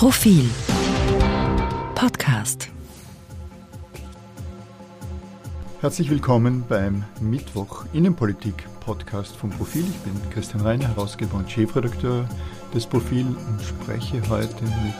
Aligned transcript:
Profil 0.00 0.48
Podcast. 1.94 2.70
Herzlich 5.82 6.08
willkommen 6.08 6.64
beim 6.66 7.04
Mittwoch 7.20 7.84
Innenpolitik 7.92 8.64
Podcast 8.80 9.36
vom 9.36 9.50
Profil. 9.50 9.82
Ich 9.82 9.98
bin 9.98 10.14
Christian 10.30 10.62
Reiner, 10.62 10.88
Herausgeber 10.88 11.34
und 11.34 11.50
Chefredakteur 11.50 12.26
des 12.74 12.86
Profil 12.86 13.26
und 13.26 13.60
spreche 13.60 14.26
heute 14.30 14.64
mit 14.64 14.94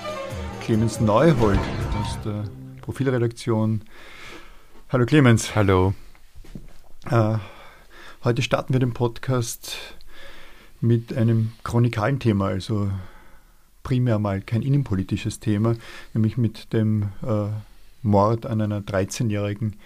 Clemens 0.61 1.01
Neuhold 1.01 1.59
aus 2.03 2.19
der 2.23 2.45
Profilredaktion. 2.83 3.81
Hallo 4.91 5.07
Clemens. 5.07 5.57
Hallo. 5.57 5.95
Äh, 7.11 7.39
heute 8.23 8.43
starten 8.43 8.75
wir 8.75 8.81
den 8.81 8.93
Podcast 8.93 9.79
mit 10.83 11.17
einem 11.17 11.53
chronikalen 11.65 12.21
Thema, 12.21 12.49
also 12.49 12.91
primär 13.83 14.19
mal 14.19 14.41
kein 14.41 14.63
innenpolitisches 14.63 15.41
Thema, 15.41 15.77
nämlich 16.15 16.37
mit 16.37 16.73
dem 16.73 17.05
äh, 17.23 17.49
Mord 18.03 18.47
an 18.47 18.61
einer 18.61 18.81
13-Jährigen 18.81 19.77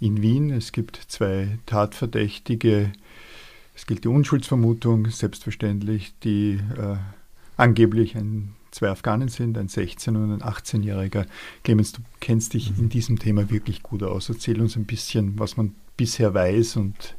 in 0.00 0.22
Wien. 0.22 0.50
Es 0.50 0.72
gibt 0.72 0.96
zwei 1.08 1.58
Tatverdächtige. 1.66 2.92
Es 3.74 3.86
gilt 3.86 4.04
die 4.04 4.08
Unschuldsvermutung, 4.08 5.10
selbstverständlich, 5.10 6.14
die 6.22 6.60
äh, 6.76 6.96
angeblich 7.56 8.16
ein, 8.16 8.54
zwei 8.70 8.90
Afghanen 8.90 9.28
sind, 9.28 9.56
ein 9.58 9.68
16- 9.68 10.08
und 10.08 10.32
ein 10.32 10.42
18-Jähriger. 10.42 11.26
Clemens, 11.62 11.92
du 11.92 12.02
kennst 12.20 12.54
dich 12.54 12.76
in 12.78 12.88
diesem 12.88 13.18
Thema 13.18 13.50
wirklich 13.50 13.82
gut 13.82 14.02
aus. 14.02 14.28
Erzähl 14.28 14.60
uns 14.60 14.76
ein 14.76 14.84
bisschen, 14.84 15.38
was 15.38 15.56
man 15.56 15.74
bisher 15.96 16.34
weiß 16.34 16.76
und 16.76 17.14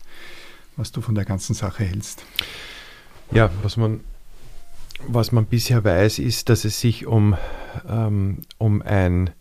was 0.75 0.91
du 0.91 1.01
von 1.01 1.15
der 1.15 1.25
ganzen 1.25 1.53
Sache 1.53 1.83
hältst. 1.83 2.25
Ja, 3.31 3.49
was 3.63 3.77
man 3.77 4.01
was 5.07 5.31
man 5.31 5.45
bisher 5.45 5.83
weiß, 5.83 6.19
ist, 6.19 6.49
dass 6.49 6.65
es 6.65 6.79
sich 6.79 7.05
um, 7.05 7.35
ähm, 7.87 8.41
um 8.57 8.81
ein, 8.81 9.31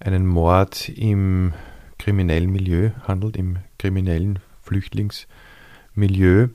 einen 0.00 0.26
Mord 0.26 0.88
im 0.88 1.52
kriminellen 1.98 2.50
Milieu 2.50 2.90
handelt, 3.02 3.36
im 3.36 3.58
kriminellen 3.78 4.38
Flüchtlingsmilieu, 4.62 6.48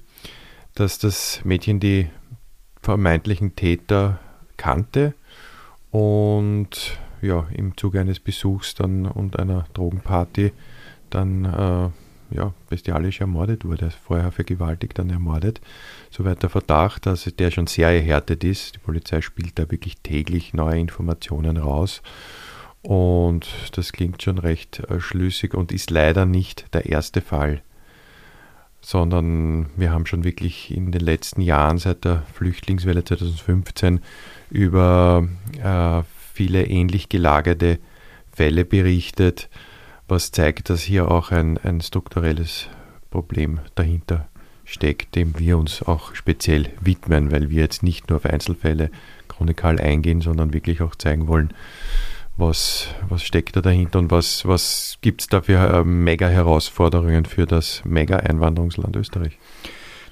dass 0.75 0.99
das 0.99 1.41
Mädchen 1.43 1.79
die 1.79 2.09
vermeintlichen 2.81 3.55
Täter 3.55 4.19
kannte 4.57 5.13
und 5.91 6.99
ja, 7.21 7.47
im 7.53 7.77
Zuge 7.77 8.01
eines 8.01 8.19
Besuchs 8.19 8.75
dann 8.75 9.05
und 9.05 9.39
einer 9.39 9.65
Drogenparty 9.73 10.51
dann 11.09 11.45
äh, 11.45 11.89
ja, 12.33 12.53
bestialisch 12.69 13.21
ermordet 13.21 13.65
wurde, 13.65 13.91
vorher 13.91 14.31
vergewaltigt, 14.31 14.97
dann 14.97 15.09
ermordet. 15.09 15.61
Soweit 16.09 16.41
der 16.41 16.49
Verdacht, 16.49 17.05
dass 17.05 17.23
der 17.23 17.51
schon 17.51 17.67
sehr 17.67 17.89
erhärtet 17.89 18.43
ist. 18.43 18.75
Die 18.75 18.79
Polizei 18.79 19.21
spielt 19.21 19.57
da 19.59 19.69
wirklich 19.69 19.97
täglich 19.97 20.53
neue 20.53 20.79
Informationen 20.79 21.57
raus. 21.57 22.01
Und 22.81 23.47
das 23.73 23.93
klingt 23.93 24.21
schon 24.21 24.37
recht 24.37 24.79
äh, 24.89 24.99
schlüssig 24.99 25.53
und 25.53 25.71
ist 25.71 25.89
leider 25.89 26.25
nicht 26.25 26.65
der 26.73 26.85
erste 26.87 27.21
Fall, 27.21 27.61
sondern 28.81 29.67
wir 29.77 29.91
haben 29.91 30.05
schon 30.05 30.25
wirklich 30.25 30.75
in 30.75 30.91
den 30.91 31.01
letzten 31.01 31.39
Jahren 31.39 31.77
seit 31.77 32.03
der 32.03 32.23
Flüchtlingswelle 32.33 33.05
2015 33.05 34.01
über 34.49 35.25
äh, 35.63 36.03
viele 36.33 36.65
ähnlich 36.65 37.07
gelagerte 37.07 37.79
Fälle 38.33 38.65
berichtet 38.65 39.49
was 40.07 40.31
zeigt, 40.31 40.69
dass 40.69 40.81
hier 40.81 41.09
auch 41.09 41.31
ein, 41.31 41.57
ein 41.57 41.81
strukturelles 41.81 42.67
Problem 43.09 43.59
dahinter 43.75 44.27
steckt, 44.65 45.15
dem 45.15 45.37
wir 45.37 45.57
uns 45.57 45.83
auch 45.83 46.15
speziell 46.15 46.69
widmen, 46.81 47.31
weil 47.31 47.49
wir 47.49 47.61
jetzt 47.61 47.83
nicht 47.83 48.09
nur 48.09 48.17
auf 48.17 48.25
Einzelfälle 48.25 48.89
chronikal 49.27 49.79
eingehen, 49.79 50.21
sondern 50.21 50.53
wirklich 50.53 50.81
auch 50.81 50.95
zeigen 50.95 51.27
wollen, 51.27 51.53
was, 52.37 52.87
was 53.09 53.23
steckt 53.23 53.55
da 53.55 53.61
dahinter 53.61 53.99
und 53.99 54.11
was, 54.11 54.45
was 54.47 54.97
gibt 55.01 55.21
es 55.21 55.27
da 55.27 55.41
für 55.41 55.59
äh, 55.59 55.83
Mega-Herausforderungen 55.83 57.25
für 57.25 57.45
das 57.45 57.83
Mega-Einwanderungsland 57.85 58.95
Österreich. 58.95 59.37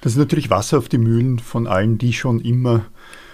Das 0.01 0.13
ist 0.13 0.17
natürlich 0.17 0.49
Wasser 0.49 0.77
auf 0.77 0.89
die 0.89 0.97
Mühlen 0.97 1.39
von 1.39 1.67
allen, 1.67 1.97
die 1.97 2.13
schon 2.13 2.39
immer 2.39 2.85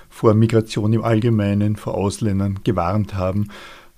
vor 0.09 0.33
Migration 0.33 0.93
im 0.93 1.03
Allgemeinen, 1.03 1.75
vor 1.75 1.95
Ausländern 1.95 2.59
gewarnt 2.63 3.13
haben. 3.13 3.49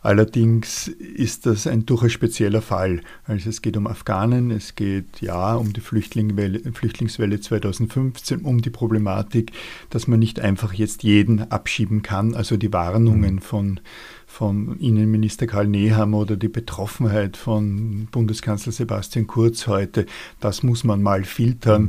Allerdings 0.01 0.87
ist 0.87 1.45
das 1.45 1.67
ein 1.67 1.85
durchaus 1.85 2.13
spezieller 2.13 2.61
Fall. 2.61 3.01
Also 3.25 3.49
es 3.49 3.61
geht 3.61 3.75
um 3.75 3.85
Afghanen, 3.85 4.49
es 4.49 4.75
geht 4.75 5.19
ja 5.19 5.55
um 5.55 5.73
die 5.73 5.81
Flüchtlingswelle 5.81 7.41
2015, 7.41 8.41
um 8.41 8.61
die 8.61 8.69
Problematik, 8.69 9.51
dass 9.89 10.07
man 10.07 10.19
nicht 10.19 10.39
einfach 10.39 10.73
jetzt 10.73 11.03
jeden 11.03 11.51
abschieben 11.51 12.01
kann. 12.01 12.33
Also 12.33 12.55
die 12.55 12.71
Warnungen 12.71 13.35
mhm. 13.35 13.41
von, 13.41 13.79
von 14.25 14.79
Innenminister 14.79 15.47
Karl 15.47 15.67
Nehammer 15.67 16.19
oder 16.19 16.37
die 16.37 16.47
Betroffenheit 16.47 17.35
von 17.35 18.07
Bundeskanzler 18.09 18.71
Sebastian 18.71 19.27
Kurz 19.27 19.67
heute, 19.67 20.05
das 20.39 20.63
muss 20.63 20.85
man 20.85 21.03
mal 21.03 21.25
filtern. 21.25 21.81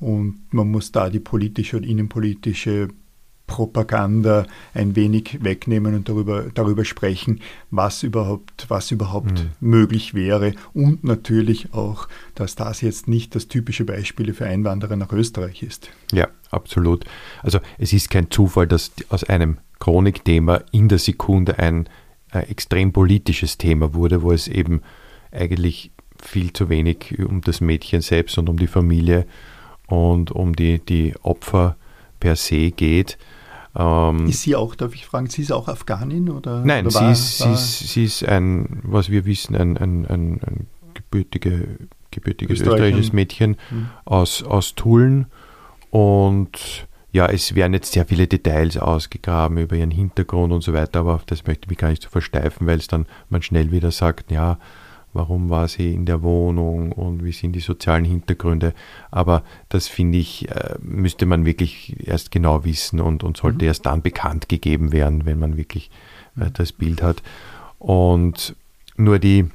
Mhm. 0.00 0.06
Und 0.08 0.40
man 0.50 0.68
muss 0.68 0.90
da 0.90 1.10
die 1.10 1.20
politische 1.20 1.76
und 1.76 1.84
innenpolitische 1.84 2.88
Propaganda 3.52 4.46
ein 4.72 4.96
wenig 4.96 5.44
wegnehmen 5.44 5.94
und 5.94 6.08
darüber, 6.08 6.46
darüber 6.54 6.86
sprechen, 6.86 7.40
was 7.70 8.02
überhaupt, 8.02 8.64
was 8.68 8.90
überhaupt 8.90 9.44
mhm. 9.44 9.50
möglich 9.60 10.14
wäre. 10.14 10.54
Und 10.72 11.04
natürlich 11.04 11.74
auch, 11.74 12.08
dass 12.34 12.54
das 12.54 12.80
jetzt 12.80 13.08
nicht 13.08 13.34
das 13.34 13.48
typische 13.48 13.84
Beispiel 13.84 14.32
für 14.32 14.46
Einwanderer 14.46 14.96
nach 14.96 15.12
Österreich 15.12 15.62
ist. 15.62 15.90
Ja, 16.12 16.28
absolut. 16.50 17.04
Also 17.42 17.58
es 17.76 17.92
ist 17.92 18.08
kein 18.08 18.30
Zufall, 18.30 18.66
dass 18.66 18.90
aus 19.10 19.22
einem 19.24 19.58
Chronikthema 19.80 20.62
in 20.72 20.88
der 20.88 20.98
Sekunde 20.98 21.58
ein 21.58 21.90
äh, 22.32 22.38
extrem 22.50 22.92
politisches 22.92 23.58
Thema 23.58 23.92
wurde, 23.92 24.22
wo 24.22 24.32
es 24.32 24.48
eben 24.48 24.80
eigentlich 25.30 25.90
viel 26.22 26.54
zu 26.54 26.70
wenig 26.70 27.18
um 27.18 27.42
das 27.42 27.60
Mädchen 27.60 28.00
selbst 28.00 28.38
und 28.38 28.48
um 28.48 28.56
die 28.56 28.66
Familie 28.66 29.26
und 29.88 30.30
um 30.30 30.56
die, 30.56 30.78
die 30.78 31.14
Opfer 31.22 31.76
per 32.18 32.36
se 32.36 32.70
geht. 32.70 33.18
Ähm, 33.74 34.26
ist 34.26 34.42
sie 34.42 34.54
auch, 34.54 34.74
darf 34.74 34.94
ich 34.94 35.06
fragen, 35.06 35.28
sie 35.28 35.42
ist 35.42 35.52
auch 35.52 35.68
Afghanin? 35.68 36.28
Oder, 36.28 36.64
nein, 36.64 36.86
oder 36.86 36.90
sie, 36.90 37.00
war, 37.00 37.12
ist, 37.12 37.40
war 37.40 37.48
sie, 37.48 37.54
ist, 37.54 37.92
sie 37.92 38.04
ist 38.04 38.24
ein, 38.28 38.80
was 38.82 39.10
wir 39.10 39.24
wissen, 39.24 39.56
ein, 39.56 39.76
ein, 39.76 40.06
ein, 40.06 40.40
ein 40.42 40.66
gebürtige, 40.94 41.78
gebürtiges 42.10 42.60
österreichisches 42.60 43.12
Mädchen 43.12 43.56
mhm. 43.70 43.88
aus, 44.04 44.42
aus 44.42 44.74
Tulln. 44.74 45.26
Und 45.90 46.86
ja, 47.12 47.26
es 47.26 47.54
werden 47.54 47.74
jetzt 47.74 47.92
sehr 47.92 48.06
viele 48.06 48.26
Details 48.26 48.76
ausgegraben 48.78 49.58
über 49.58 49.76
ihren 49.76 49.90
Hintergrund 49.90 50.52
und 50.52 50.62
so 50.62 50.72
weiter, 50.72 51.00
aber 51.00 51.14
auf 51.14 51.24
das 51.24 51.46
möchte 51.46 51.64
ich 51.64 51.70
mich 51.70 51.78
gar 51.78 51.90
nicht 51.90 52.02
so 52.02 52.08
versteifen, 52.08 52.66
weil 52.66 52.78
es 52.78 52.88
dann 52.88 53.06
man 53.28 53.42
schnell 53.42 53.70
wieder 53.70 53.90
sagt, 53.90 54.30
ja, 54.30 54.58
warum 55.12 55.50
war 55.50 55.68
sie 55.68 55.92
in 55.92 56.06
der 56.06 56.22
Wohnung 56.22 56.92
und 56.92 57.24
wie 57.24 57.32
sind 57.32 57.52
die 57.52 57.60
sozialen 57.60 58.04
Hintergründe. 58.04 58.74
Aber 59.10 59.42
das 59.68 59.88
finde 59.88 60.18
ich, 60.18 60.48
äh, 60.50 60.76
müsste 60.80 61.26
man 61.26 61.44
wirklich 61.44 61.96
erst 62.06 62.30
genau 62.30 62.64
wissen 62.64 63.00
und, 63.00 63.22
und 63.22 63.36
sollte 63.36 63.64
mhm. 63.64 63.68
erst 63.68 63.86
dann 63.86 64.02
bekannt 64.02 64.48
gegeben 64.48 64.92
werden, 64.92 65.26
wenn 65.26 65.38
man 65.38 65.56
wirklich 65.56 65.90
äh, 66.36 66.44
mhm. 66.44 66.52
das 66.54 66.72
Bild 66.72 67.02
hat. 67.02 67.22
Und 67.78 68.56
nur 68.96 69.18
die, 69.18 69.46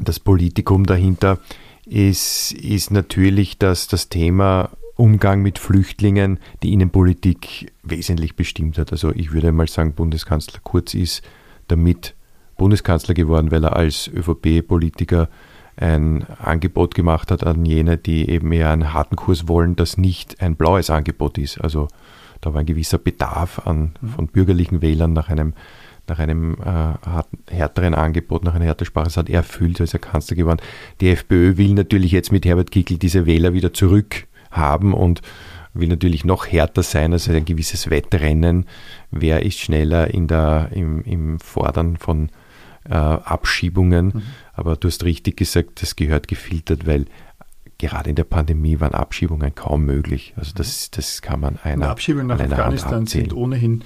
das 0.00 0.20
Politikum 0.20 0.84
dahinter 0.86 1.38
ist, 1.86 2.52
ist 2.52 2.90
natürlich, 2.90 3.58
dass 3.58 3.88
das 3.88 4.08
Thema 4.08 4.70
Umgang 4.96 5.42
mit 5.42 5.58
Flüchtlingen 5.58 6.40
die 6.62 6.72
Innenpolitik 6.72 7.72
wesentlich 7.82 8.34
bestimmt 8.34 8.78
hat. 8.78 8.92
Also 8.92 9.12
ich 9.12 9.32
würde 9.32 9.52
mal 9.52 9.68
sagen, 9.68 9.94
Bundeskanzler 9.94 10.60
Kurz 10.62 10.94
ist 10.94 11.22
damit 11.68 12.14
Bundeskanzler 12.58 13.14
geworden, 13.14 13.50
weil 13.50 13.64
er 13.64 13.76
als 13.76 14.08
ÖVP-Politiker 14.08 15.30
ein 15.76 16.26
Angebot 16.38 16.94
gemacht 16.94 17.30
hat 17.30 17.46
an 17.46 17.64
jene, 17.64 17.96
die 17.96 18.28
eben 18.28 18.52
eher 18.52 18.70
einen 18.70 18.92
harten 18.92 19.16
Kurs 19.16 19.48
wollen, 19.48 19.76
das 19.76 19.96
nicht 19.96 20.42
ein 20.42 20.56
blaues 20.56 20.90
Angebot 20.90 21.38
ist. 21.38 21.58
Also 21.58 21.88
da 22.40 22.52
war 22.52 22.60
ein 22.60 22.66
gewisser 22.66 22.98
Bedarf 22.98 23.60
an, 23.66 23.94
mhm. 24.00 24.08
von 24.08 24.26
bürgerlichen 24.26 24.82
Wählern 24.82 25.12
nach 25.12 25.28
einem, 25.28 25.54
nach 26.08 26.18
einem 26.18 26.54
äh, 26.54 27.54
härteren 27.54 27.94
Angebot, 27.94 28.44
nach 28.44 28.54
einer 28.54 28.64
härteren 28.64 28.86
Sprache. 28.86 29.04
Das 29.04 29.16
hat 29.16 29.28
er 29.28 29.36
erfüllt, 29.36 29.80
als 29.80 29.94
er 29.94 30.00
Kanzler 30.00 30.36
geworden. 30.36 30.60
Die 31.00 31.10
FPÖ 31.10 31.56
will 31.56 31.74
natürlich 31.74 32.12
jetzt 32.12 32.32
mit 32.32 32.44
Herbert 32.44 32.72
Kickl 32.72 32.98
diese 32.98 33.24
Wähler 33.26 33.52
wieder 33.54 33.72
zurückhaben 33.72 34.94
und 34.94 35.22
will 35.74 35.88
natürlich 35.88 36.24
noch 36.24 36.46
härter 36.46 36.82
sein, 36.82 37.12
also 37.12 37.32
ein 37.32 37.44
gewisses 37.44 37.88
Wettrennen. 37.88 38.66
Wer 39.12 39.44
ist 39.44 39.60
schneller 39.60 40.12
in 40.12 40.26
der, 40.26 40.70
im, 40.72 41.02
im 41.02 41.38
Fordern 41.38 41.96
von 41.96 42.30
äh, 42.84 42.94
Abschiebungen. 42.94 44.06
Mhm. 44.06 44.22
Aber 44.52 44.76
du 44.76 44.88
hast 44.88 45.04
richtig 45.04 45.36
gesagt, 45.36 45.82
das 45.82 45.96
gehört 45.96 46.28
gefiltert, 46.28 46.86
weil 46.86 47.06
gerade 47.78 48.10
in 48.10 48.16
der 48.16 48.24
Pandemie 48.24 48.80
waren 48.80 48.94
Abschiebungen 48.94 49.54
kaum 49.54 49.84
möglich. 49.84 50.34
Also 50.36 50.52
das, 50.54 50.90
das 50.90 51.22
kann 51.22 51.40
man 51.40 51.58
einer. 51.62 51.88
Abschiebungen 51.88 52.26
nach 52.26 52.40
Afghanistan 52.40 53.06
sind 53.06 53.32
ohnehin 53.32 53.84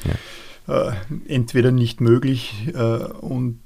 ja. 0.66 0.90
äh, 0.90 0.92
entweder 1.28 1.70
nicht 1.70 2.00
möglich 2.00 2.70
äh, 2.74 2.78
und 2.78 3.60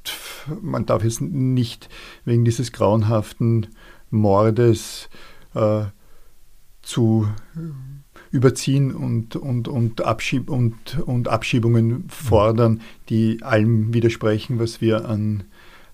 man 0.60 0.84
darf 0.86 1.04
es 1.04 1.20
nicht 1.20 1.88
wegen 2.24 2.44
dieses 2.44 2.72
grauenhaften 2.72 3.68
Mordes 4.10 5.08
äh, 5.54 5.84
zu 6.82 7.28
überziehen 8.36 8.94
und, 8.94 9.34
und, 9.34 9.66
und, 9.66 10.02
Abschieb 10.02 10.50
und, 10.50 10.98
und 11.06 11.28
Abschiebungen 11.28 12.04
fordern, 12.08 12.82
die 13.08 13.42
allem 13.42 13.92
widersprechen, 13.94 14.58
was 14.58 14.80
wir 14.80 15.08
an, 15.08 15.44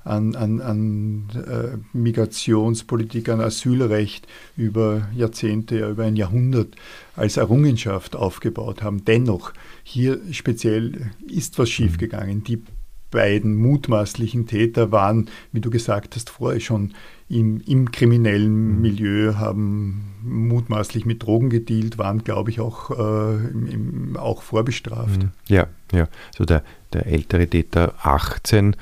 an, 0.04 0.34
an, 0.34 0.60
an 0.60 1.28
äh, 1.34 1.78
Migrationspolitik, 1.96 3.28
an 3.28 3.40
Asylrecht 3.40 4.26
über 4.56 5.08
Jahrzehnte, 5.14 5.78
ja, 5.78 5.90
über 5.90 6.04
ein 6.04 6.16
Jahrhundert 6.16 6.74
als 7.14 7.36
Errungenschaft 7.36 8.16
aufgebaut 8.16 8.82
haben. 8.82 9.04
Dennoch, 9.04 9.52
hier 9.84 10.20
speziell 10.32 11.12
ist 11.28 11.58
was 11.58 11.70
schiefgegangen. 11.70 12.42
Die 12.42 12.62
beiden 13.10 13.54
mutmaßlichen 13.54 14.46
Täter 14.46 14.90
waren, 14.90 15.30
wie 15.52 15.60
du 15.60 15.70
gesagt 15.70 16.16
hast, 16.16 16.30
vorher 16.30 16.60
schon 16.60 16.94
im, 17.28 17.60
im 17.60 17.92
kriminellen 17.92 18.76
mhm. 18.76 18.80
Milieu, 18.80 19.34
haben 19.34 20.11
mutmaßlich 20.22 21.04
mit 21.04 21.22
Drogen 21.22 21.50
gedealt, 21.50 21.98
waren, 21.98 22.24
glaube 22.24 22.50
ich, 22.50 22.60
auch, 22.60 22.90
äh, 22.90 23.34
im, 23.34 24.16
auch 24.16 24.42
vorbestraft. 24.42 25.22
Mhm. 25.22 25.30
Ja, 25.48 25.66
ja. 25.92 26.08
So 26.36 26.44
der, 26.44 26.62
der 26.92 27.06
ältere 27.06 27.46
Täter 27.46 27.94
18 28.02 28.76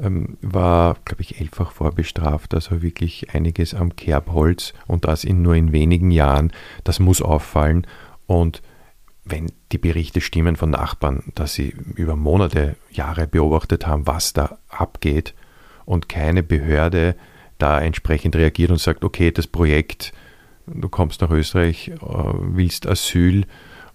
ähm, 0.00 0.36
war, 0.42 0.96
glaube 1.04 1.22
ich, 1.22 1.40
elffach 1.40 1.72
vorbestraft, 1.72 2.54
also 2.54 2.82
wirklich 2.82 3.34
einiges 3.34 3.74
am 3.74 3.96
Kerbholz 3.96 4.72
und 4.86 5.04
das 5.04 5.24
in 5.24 5.42
nur 5.42 5.54
in 5.54 5.72
wenigen 5.72 6.10
Jahren. 6.10 6.52
Das 6.84 7.00
muss 7.00 7.20
auffallen. 7.22 7.86
Und 8.26 8.62
wenn 9.24 9.52
die 9.72 9.78
Berichte 9.78 10.20
stimmen 10.20 10.56
von 10.56 10.70
Nachbarn, 10.70 11.24
dass 11.34 11.54
sie 11.54 11.74
über 11.96 12.16
Monate, 12.16 12.76
Jahre 12.90 13.26
beobachtet 13.26 13.86
haben, 13.86 14.06
was 14.06 14.32
da 14.32 14.58
abgeht 14.68 15.34
und 15.84 16.08
keine 16.08 16.42
Behörde 16.42 17.14
da 17.58 17.80
entsprechend 17.80 18.36
reagiert 18.36 18.70
und 18.70 18.80
sagt, 18.80 19.04
okay, 19.04 19.30
das 19.30 19.46
Projekt, 19.46 20.12
du 20.74 20.88
kommst 20.88 21.20
nach 21.20 21.30
Österreich, 21.30 21.88
äh, 21.88 21.94
willst 22.00 22.86
Asyl 22.86 23.46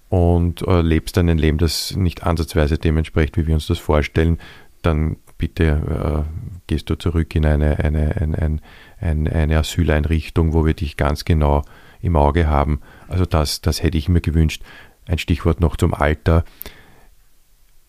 und 0.09 0.61
äh, 0.67 0.81
lebst 0.81 1.17
ein 1.17 1.27
Leben, 1.37 1.57
das 1.57 1.95
nicht 1.95 2.23
ansatzweise 2.23 2.77
dementsprechend, 2.77 3.37
wie 3.37 3.47
wir 3.47 3.55
uns 3.55 3.67
das 3.67 3.79
vorstellen, 3.79 4.39
dann 4.81 5.17
bitte 5.37 6.25
äh, 6.27 6.59
gehst 6.67 6.89
du 6.89 6.95
zurück 6.95 7.35
in 7.35 7.45
eine, 7.45 7.79
eine, 7.79 8.15
eine, 8.15 8.59
eine, 8.99 9.31
eine 9.31 9.57
Asyleinrichtung, 9.57 10.53
wo 10.53 10.65
wir 10.65 10.73
dich 10.73 10.97
ganz 10.97 11.25
genau 11.25 11.63
im 12.01 12.15
Auge 12.15 12.47
haben. 12.47 12.81
Also 13.07 13.25
das, 13.25 13.61
das 13.61 13.81
hätte 13.81 13.97
ich 13.97 14.09
mir 14.09 14.21
gewünscht. 14.21 14.61
Ein 15.07 15.17
Stichwort 15.17 15.59
noch 15.59 15.77
zum 15.77 15.93
Alter. 15.93 16.43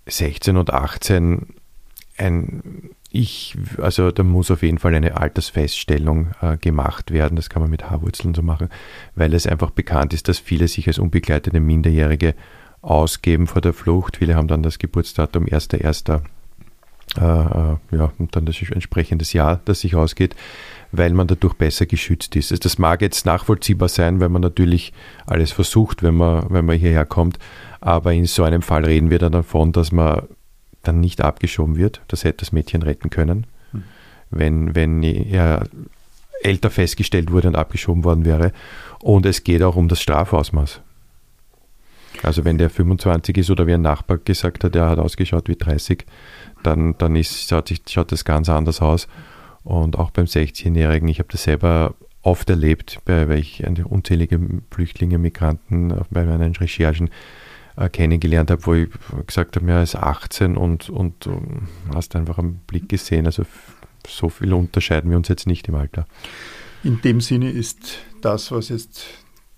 16 0.06 0.56
und 0.56 0.72
18, 0.72 1.54
ein, 2.16 2.90
ich, 3.14 3.56
also 3.78 4.11
da 4.11 4.22
muss 4.22 4.50
auf 4.50 4.62
jeden 4.62 4.78
Fall 4.78 4.94
eine 4.94 5.16
Altersfeststellung 5.16 6.32
äh, 6.40 6.56
gemacht 6.56 7.12
werden. 7.12 7.37
Das 7.37 7.49
kann 7.49 7.62
man 7.62 7.70
mit 7.70 7.88
Haarwurzeln 7.90 8.34
so 8.34 8.43
machen, 8.43 8.69
weil 9.14 9.32
es 9.34 9.46
einfach 9.46 9.70
bekannt 9.70 10.12
ist, 10.12 10.28
dass 10.28 10.38
viele 10.38 10.69
sich 10.69 10.88
als 10.88 10.99
unbegleitete 10.99 11.61
Minderjährige 11.61 12.34
ausgeben 12.82 13.46
vor 13.46 13.62
der 13.62 13.72
Flucht. 13.72 14.16
Viele 14.19 14.34
haben 14.34 14.49
dann 14.49 14.62
das 14.62 14.78
Geburtsdatum 14.78 15.46
1.1. 15.46 16.20
Äh, 17.16 17.20
äh, 17.20 17.96
ja, 17.96 18.12
und 18.19 18.34
dann 18.34 18.46
das 18.46 18.61
entsprechendes 18.61 19.32
Jahr, 19.32 19.60
das 19.64 19.81
sich 19.81 19.94
ausgeht 19.94 20.34
weil 20.96 21.12
man 21.12 21.26
dadurch 21.26 21.55
besser 21.55 21.87
geschützt 21.87 22.37
ist. 22.37 22.52
Also 22.52 22.60
das 22.60 22.78
mag 22.78 23.02
jetzt 23.02 23.26
nachvollziehbar 23.26 23.88
sein, 23.88 24.20
weil 24.20 24.28
man 24.28 24.43
natürlich 24.43 24.93
alles 25.26 25.52
versucht, 25.52 26.02
wenn 26.02 26.14
man, 26.14 26.46
wenn 26.50 26.64
man 26.64 26.78
hierher 26.78 27.05
kommt. 27.05 27.38
Aber 27.81 28.12
in 28.12 28.26
so 28.26 28.44
einem 28.44 28.62
Fall 28.62 28.84
reden 28.84 29.10
wir 29.10 29.19
dann 29.19 29.32
davon, 29.32 29.72
dass 29.72 29.93
man 29.93 30.22
dann 30.84 31.00
nicht 31.00 31.20
abgeschoben 31.20 31.76
wird. 31.76 32.02
Das 32.08 32.25
hätte 32.25 32.38
das 32.38 32.52
Mädchen 32.52 32.82
retten 32.82 33.10
können. 33.10 33.46
Hm. 33.72 33.82
Wenn, 34.31 34.75
wenn 34.75 35.02
er 35.02 35.66
älter 36.44 36.70
festgestellt 36.70 37.31
wurde 37.32 37.48
und 37.48 37.56
abgeschoben 37.56 38.04
worden 38.04 38.25
wäre. 38.25 38.52
Und 39.00 39.26
es 39.26 39.44
geht 39.44 39.62
auch 39.62 39.76
um 39.76 39.88
das 39.88 40.00
Strafausmaß. 40.00 40.81
Also 42.22 42.44
wenn 42.44 42.58
der 42.58 42.70
25 42.70 43.36
ist 43.38 43.50
oder 43.50 43.66
wie 43.66 43.75
ein 43.75 43.82
Nachbar 43.82 44.19
gesagt 44.19 44.62
hat, 44.62 44.76
er 44.76 44.88
hat 44.88 44.98
ausgeschaut 44.98 45.48
wie 45.48 45.56
30, 45.56 46.06
dann, 46.62 46.96
dann 46.98 47.16
ist, 47.16 47.48
schaut, 47.48 47.69
sich, 47.69 47.82
schaut 47.88 48.12
das 48.12 48.25
ganz 48.25 48.48
anders 48.48 48.81
aus. 48.81 49.08
Und 49.64 49.98
auch 49.98 50.10
beim 50.10 50.26
16-Jährigen, 50.26 51.08
ich 51.08 51.19
habe 51.19 51.28
das 51.32 51.44
selber 51.44 51.94
oft 52.22 52.48
erlebt, 52.48 53.00
weil 53.06 53.31
ich 53.32 53.64
unzählige 53.84 54.40
Flüchtlinge, 54.70 55.19
Migranten 55.19 55.94
bei 56.10 56.25
meinen 56.25 56.54
Recherchen 56.54 57.10
äh, 57.76 57.88
kennengelernt 57.88 58.50
habe, 58.50 58.66
wo 58.66 58.74
ich 58.74 58.88
gesagt 59.26 59.56
habe, 59.56 59.68
ja, 59.68 59.82
ist 59.82 59.96
18 59.96 60.56
und, 60.56 60.90
und 60.90 61.26
um, 61.26 61.68
hast 61.94 62.16
einfach 62.16 62.38
einen 62.38 62.60
Blick 62.66 62.88
gesehen. 62.88 63.26
Also 63.26 63.44
so 64.06 64.28
viel 64.28 64.52
unterscheiden 64.52 65.10
wir 65.10 65.16
uns 65.16 65.28
jetzt 65.28 65.46
nicht 65.46 65.68
im 65.68 65.74
Alter. 65.74 66.06
In 66.82 67.00
dem 67.00 67.20
Sinne 67.20 67.50
ist 67.50 67.98
das, 68.20 68.52
was 68.52 68.68
jetzt 68.68 69.06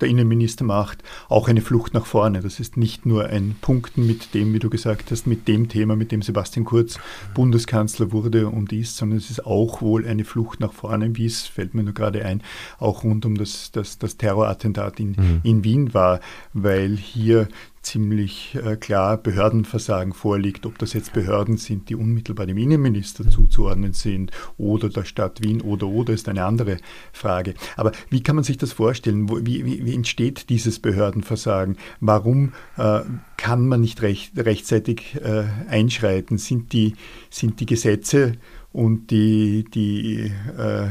der 0.00 0.08
Innenminister 0.08 0.64
macht, 0.64 1.02
auch 1.28 1.48
eine 1.48 1.62
Flucht 1.62 1.94
nach 1.94 2.06
vorne. 2.06 2.40
Das 2.40 2.60
ist 2.60 2.76
nicht 2.76 3.06
nur 3.06 3.26
ein 3.26 3.56
Punkten 3.60 4.06
mit 4.06 4.34
dem, 4.34 4.52
wie 4.52 4.58
du 4.58 4.68
gesagt 4.68 5.10
hast, 5.10 5.26
mit 5.26 5.48
dem 5.48 5.68
Thema, 5.68 5.96
mit 5.96 6.12
dem 6.12 6.22
Sebastian 6.22 6.66
Kurz 6.66 6.98
Bundeskanzler 7.34 8.12
wurde 8.12 8.48
und 8.48 8.72
ist, 8.72 8.96
sondern 8.96 9.18
es 9.18 9.30
ist 9.30 9.46
auch 9.46 9.80
wohl 9.80 10.06
eine 10.06 10.24
Flucht 10.24 10.60
nach 10.60 10.72
vorne, 10.72 11.16
wie 11.16 11.26
es, 11.26 11.46
fällt 11.46 11.74
mir 11.74 11.82
nur 11.82 11.94
gerade 11.94 12.24
ein, 12.24 12.42
auch 12.78 13.04
rund 13.04 13.24
um 13.24 13.36
das, 13.36 13.70
das, 13.72 13.98
das 13.98 14.18
Terrorattentat 14.18 15.00
in, 15.00 15.10
mhm. 15.12 15.40
in 15.42 15.64
Wien 15.64 15.94
war, 15.94 16.20
weil 16.52 16.96
hier 16.96 17.48
ziemlich 17.86 18.56
äh, 18.56 18.76
klar 18.76 19.16
Behördenversagen 19.16 20.12
vorliegt, 20.12 20.66
ob 20.66 20.78
das 20.78 20.92
jetzt 20.92 21.12
Behörden 21.12 21.56
sind, 21.56 21.88
die 21.88 21.94
unmittelbar 21.94 22.44
dem 22.46 22.58
Innenminister 22.58 23.28
zuzuordnen 23.30 23.92
sind 23.92 24.32
oder 24.58 24.88
der 24.88 25.04
Stadt 25.04 25.42
Wien 25.42 25.60
oder 25.60 25.86
oder 25.86 26.12
ist 26.12 26.28
eine 26.28 26.44
andere 26.44 26.78
Frage. 27.12 27.54
Aber 27.76 27.92
wie 28.10 28.22
kann 28.22 28.34
man 28.34 28.44
sich 28.44 28.58
das 28.58 28.72
vorstellen? 28.72 29.28
Wie, 29.46 29.64
wie, 29.64 29.84
wie, 29.86 29.94
entsteht 29.94 30.50
dieses 30.50 30.80
Behördenversagen? 30.80 31.76
Warum 32.00 32.52
äh, 32.76 33.00
kann 33.36 33.68
man 33.68 33.80
nicht 33.80 34.02
recht, 34.02 34.32
rechtzeitig 34.36 35.16
äh, 35.22 35.44
einschreiten? 35.68 36.38
Sind 36.38 36.72
die, 36.72 36.94
sind 37.30 37.60
die 37.60 37.66
Gesetze 37.66 38.32
und 38.72 39.10
die, 39.12 39.64
die 39.72 40.32
äh, 40.58 40.90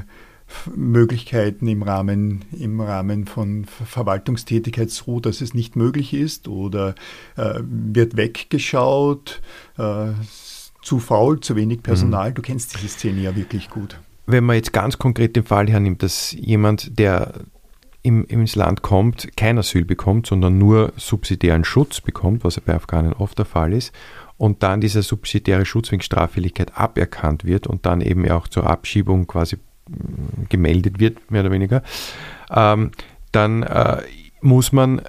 Möglichkeiten 0.76 1.68
im 1.68 1.84
Rahmen, 1.84 2.46
im 2.58 2.80
Rahmen 2.82 3.26
von 3.26 3.66
Verwaltungstätigkeit 3.66 4.90
so, 4.90 5.20
dass 5.20 5.42
es 5.42 5.54
nicht 5.54 5.76
möglich 5.76 6.14
ist 6.14 6.48
oder 6.48 6.96
äh, 7.36 7.60
wird 7.62 8.18
weggeschaut, 8.18 9.42
äh, 9.78 10.08
zu 10.82 11.00
faul, 11.00 11.40
zu 11.40 11.56
wenig 11.56 11.82
Personal. 11.82 12.30
Mhm. 12.30 12.36
Du 12.36 12.42
kennst 12.42 12.76
diese 12.76 12.88
Szene 12.90 13.22
ja 13.22 13.36
wirklich 13.36 13.70
gut. 13.70 14.00
Wenn 14.28 14.44
man 14.44 14.56
jetzt 14.56 14.74
ganz 14.74 14.98
konkret 14.98 15.36
den 15.36 15.44
Fall 15.44 15.68
hernimmt, 15.68 16.02
dass 16.04 16.32
jemand, 16.32 16.98
der 16.98 17.34
im, 18.02 18.24
ins 18.26 18.56
Land 18.56 18.84
kommt, 18.84 19.36
kein 19.36 19.58
Asyl 19.58 19.84
bekommt, 19.84 20.28
sondern 20.28 20.58
nur 20.60 20.94
subsidiären 20.96 21.64
Schutz 21.64 22.02
bekommt, 22.02 22.44
was 22.44 22.56
ja 22.56 22.62
bei 22.64 22.76
Afghanen 22.76 23.14
oft 23.14 23.38
der 23.38 23.46
Fall 23.46 23.74
ist, 23.74 23.94
und 24.38 24.64
dann 24.64 24.82
dieser 24.82 25.02
subsidiäre 25.02 25.66
Schutz 25.66 25.92
wegen 25.92 26.02
Straffälligkeit 26.02 26.78
aberkannt 26.78 27.46
wird 27.46 27.68
und 27.68 27.86
dann 27.86 28.02
eben 28.02 28.30
auch 28.30 28.48
zur 28.48 28.70
Abschiebung 28.70 29.28
quasi 29.28 29.58
gemeldet 30.50 31.00
wird, 31.00 31.32
mehr 31.32 31.42
oder 31.42 31.51
weniger, 31.51 31.84
ähm, 32.51 32.92
dann 33.32 33.63
äh, 33.63 34.01
muss 34.42 34.72
man 34.72 35.01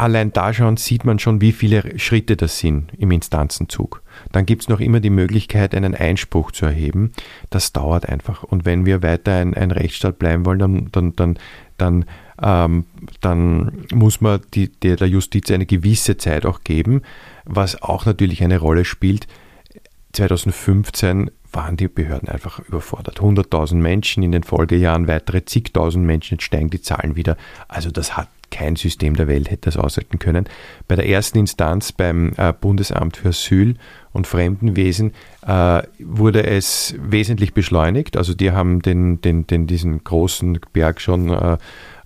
allein 0.00 0.32
da 0.32 0.52
schauen, 0.52 0.76
sieht 0.76 1.04
man 1.04 1.18
schon, 1.18 1.40
wie 1.40 1.52
viele 1.52 1.98
Schritte 1.98 2.36
das 2.36 2.58
sind 2.58 2.90
im 2.96 3.10
Instanzenzug. 3.10 4.02
Dann 4.32 4.46
gibt 4.46 4.62
es 4.62 4.68
noch 4.68 4.80
immer 4.80 5.00
die 5.00 5.10
Möglichkeit, 5.10 5.74
einen 5.74 5.94
Einspruch 5.94 6.52
zu 6.52 6.66
erheben. 6.66 7.12
Das 7.50 7.72
dauert 7.72 8.08
einfach. 8.08 8.42
Und 8.42 8.64
wenn 8.64 8.86
wir 8.86 9.02
weiter 9.02 9.36
ein, 9.36 9.54
ein 9.54 9.70
Rechtsstaat 9.70 10.18
bleiben 10.18 10.46
wollen, 10.46 10.58
dann, 10.58 10.88
dann, 10.90 11.16
dann, 11.16 11.38
dann, 11.76 12.04
ähm, 12.42 12.86
dann 13.20 13.86
muss 13.92 14.20
man 14.20 14.40
die, 14.54 14.68
der, 14.72 14.96
der 14.96 15.08
Justiz 15.08 15.50
eine 15.50 15.66
gewisse 15.66 16.16
Zeit 16.16 16.46
auch 16.46 16.64
geben, 16.64 17.02
was 17.44 17.82
auch 17.82 18.06
natürlich 18.06 18.42
eine 18.42 18.58
Rolle 18.58 18.86
spielt. 18.86 19.26
2015 20.12 21.30
waren 21.52 21.76
die 21.76 21.88
Behörden 21.88 22.28
einfach 22.28 22.60
überfordert. 22.60 23.20
100.000 23.20 23.74
Menschen 23.74 24.22
in 24.22 24.32
den 24.32 24.42
Folgejahren, 24.42 25.08
weitere 25.08 25.44
zigtausend 25.44 26.04
Menschen, 26.04 26.34
jetzt 26.34 26.44
steigen 26.44 26.70
die 26.70 26.80
Zahlen 26.82 27.16
wieder. 27.16 27.36
Also 27.68 27.90
das 27.90 28.16
hat 28.16 28.28
kein 28.50 28.76
System 28.76 29.14
der 29.14 29.28
Welt 29.28 29.50
hätte 29.50 29.70
das 29.70 29.76
aushalten 29.76 30.18
können. 30.18 30.46
Bei 30.88 30.96
der 30.96 31.08
ersten 31.08 31.38
Instanz 31.38 31.92
beim 31.92 32.32
äh, 32.36 32.52
Bundesamt 32.52 33.16
für 33.16 33.28
Asyl 33.28 33.76
und 34.12 34.26
Fremdenwesen 34.26 35.12
äh, 35.46 35.82
wurde 36.00 36.44
es 36.44 36.94
wesentlich 36.98 37.54
beschleunigt. 37.54 38.16
Also 38.16 38.34
die 38.34 38.50
haben 38.50 38.82
den, 38.82 39.20
den, 39.20 39.46
den, 39.46 39.66
diesen 39.66 40.02
großen 40.02 40.58
Berg 40.72 41.00
schon 41.00 41.30
äh, 41.30 41.58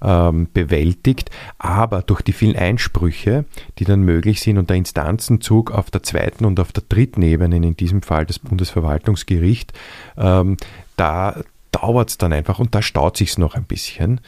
ähm, 0.04 0.48
bewältigt, 0.52 1.30
aber 1.58 2.02
durch 2.02 2.22
die 2.22 2.32
vielen 2.32 2.56
Einsprüche, 2.56 3.44
die 3.78 3.84
dann 3.84 4.02
möglich 4.02 4.40
sind 4.40 4.58
und 4.58 4.70
der 4.70 4.76
Instanzenzug 4.76 5.70
auf 5.70 5.90
der 5.90 6.02
zweiten 6.02 6.44
und 6.44 6.60
auf 6.60 6.72
der 6.72 6.84
dritten 6.88 7.22
Ebene, 7.22 7.56
in 7.56 7.76
diesem 7.76 8.02
Fall 8.02 8.26
das 8.26 8.38
Bundesverwaltungsgericht, 8.38 9.72
ähm, 10.16 10.56
da 10.96 11.40
dauert 11.74 12.10
es 12.10 12.18
dann 12.18 12.32
einfach 12.32 12.60
und 12.60 12.74
da 12.74 12.82
staut 12.82 13.16
sich 13.16 13.36
noch 13.36 13.56
ein 13.56 13.64
bisschen. 13.64 14.20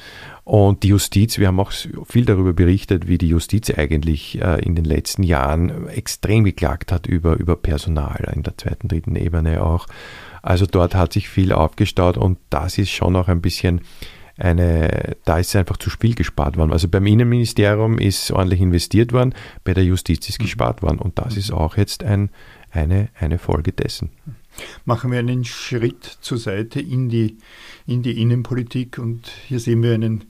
Und 0.43 0.83
die 0.83 0.89
Justiz, 0.89 1.39
wir 1.39 1.47
haben 1.47 1.61
auch 1.61 1.73
viel 2.05 2.25
darüber 2.25 2.53
berichtet, 2.53 3.07
wie 3.07 3.19
die 3.19 3.29
Justiz 3.29 3.71
eigentlich 3.71 4.41
äh, 4.41 4.61
in 4.65 4.75
den 4.75 4.85
letzten 4.85 5.23
Jahren 5.23 5.89
extrem 5.89 6.45
geklagt 6.45 6.91
hat 6.91 7.07
über, 7.07 7.37
über 7.37 7.55
Personal 7.57 8.33
in 8.35 8.43
der 8.43 8.57
zweiten, 8.59 8.89
dritten 8.89 9.17
Ebene 9.17 9.63
auch. 9.63 9.87
Also 10.43 10.67
dort 10.67 10.95
hat 10.95 11.13
sich 11.13 11.29
viel 11.29 11.53
aufgestaut 11.53 12.17
und 12.17 12.39
das 12.51 12.79
ist 12.79 12.91
schon 12.91 13.17
auch 13.17 13.29
ein 13.29 13.41
bisschen 13.41 13.81
eine, 14.39 15.17
da 15.25 15.39
ist 15.39 15.57
einfach 15.57 15.77
zu 15.77 15.91
Spiel 15.91 16.15
gespart 16.15 16.57
worden. 16.57 16.73
Also 16.73 16.89
beim 16.89 17.07
Innenministerium 17.07 17.99
ist 17.99 18.31
ordentlich 18.31 18.61
investiert 18.61 19.13
worden, 19.13 19.35
bei 19.65 19.75
der 19.75 19.85
Justiz 19.85 20.29
ist 20.29 20.41
mhm. 20.41 20.45
gespart 20.45 20.83
worden 20.83 20.99
und 20.99 21.19
das 21.19 21.37
ist 21.37 21.51
auch 21.51 21.77
jetzt 21.77 22.05
ein, 22.05 22.31
eine, 22.71 23.09
eine 23.19 23.39
Folge 23.39 23.73
dessen. 23.73 24.11
Machen 24.85 25.13
wir 25.13 25.19
einen 25.19 25.45
Schritt 25.45 26.05
zur 26.21 26.39
Seite 26.39 26.81
in 26.81 27.09
die, 27.09 27.37
in 27.87 28.03
die 28.03 28.21
Innenpolitik 28.21 28.99
und 28.99 29.31
hier 29.47 29.61
sehen 29.61 29.83
wir 29.83 29.95
einen, 29.95 30.25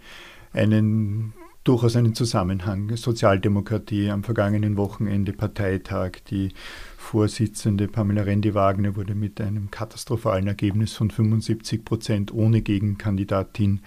einen 0.53 1.33
durchaus 1.67 1.97
einen 1.97 2.15
Zusammenhang. 2.15 2.97
Sozialdemokratie 2.97 4.11
am 4.11 4.23
vergangenen 4.23 4.77
Wochenende, 4.77 5.33
Parteitag, 5.33 6.13
die 6.31 6.53
Vorsitzende 6.97 7.89
Pamela 7.89 8.23
Rendi-Wagner 8.23 8.97
wurde 8.97 9.15
mit 9.15 9.41
einem 9.41 9.71
katastrophalen 9.71 10.47
Ergebnis 10.47 10.93
von 10.95 11.11
75 11.11 11.85
Prozent 11.85 12.33
ohne 12.33 12.63
Gegenkandidatin 12.63 13.81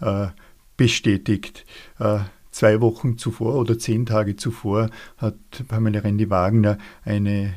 äh, 0.00 0.28
bestätigt. 0.76 1.64
Äh, 1.98 2.20
zwei 2.50 2.80
Wochen 2.80 3.18
zuvor 3.18 3.56
oder 3.56 3.78
zehn 3.78 4.06
Tage 4.06 4.36
zuvor 4.36 4.90
hat 5.16 5.36
Pamela 5.68 6.00
Rendi-Wagner 6.00 6.78
eine 7.04 7.54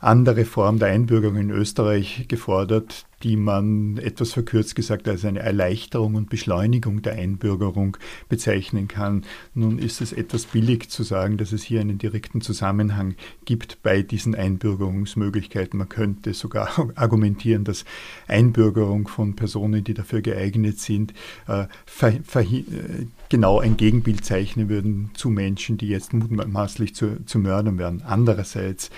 andere 0.00 0.46
Form 0.46 0.78
der 0.78 0.88
Einbürgerung 0.88 1.36
in 1.36 1.50
Österreich 1.50 2.24
gefordert, 2.26 3.04
die 3.22 3.36
man 3.36 3.98
etwas 3.98 4.32
verkürzt 4.32 4.74
gesagt 4.74 5.06
als 5.06 5.26
eine 5.26 5.40
Erleichterung 5.40 6.14
und 6.14 6.30
Beschleunigung 6.30 7.02
der 7.02 7.14
Einbürgerung 7.14 7.98
bezeichnen 8.30 8.88
kann. 8.88 9.24
Nun 9.52 9.78
ist 9.78 10.00
es 10.00 10.14
etwas 10.14 10.46
billig 10.46 10.88
zu 10.88 11.02
sagen, 11.02 11.36
dass 11.36 11.52
es 11.52 11.62
hier 11.62 11.82
einen 11.82 11.98
direkten 11.98 12.40
Zusammenhang 12.40 13.14
gibt 13.44 13.82
bei 13.82 14.00
diesen 14.00 14.34
Einbürgerungsmöglichkeiten. 14.34 15.78
Man 15.78 15.90
könnte 15.90 16.32
sogar 16.32 16.70
argumentieren, 16.94 17.64
dass 17.64 17.84
Einbürgerung 18.26 19.06
von 19.06 19.36
Personen, 19.36 19.84
die 19.84 19.94
dafür 19.94 20.22
geeignet 20.22 20.78
sind, 20.78 21.12
äh, 21.46 21.66
äh, 22.02 23.06
genau 23.28 23.60
ein 23.60 23.76
Gegenbild 23.76 24.24
zeichnen 24.24 24.70
würden 24.70 25.10
zu 25.12 25.28
Menschen, 25.28 25.76
die 25.76 25.88
jetzt 25.88 26.14
mutmaßlich 26.14 26.94
zu, 26.94 27.22
zu 27.26 27.38
Mördern 27.38 27.76
werden. 27.78 28.02
Andererseits 28.02 28.90